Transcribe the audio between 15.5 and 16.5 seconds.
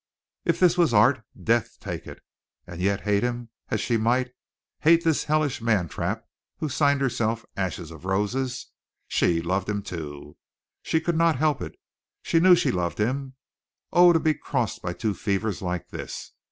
like this!